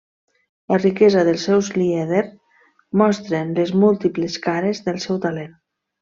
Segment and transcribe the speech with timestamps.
[0.71, 2.23] La riquesa dels seus lieder
[3.05, 5.53] mostren les múltiples cares del seu talent.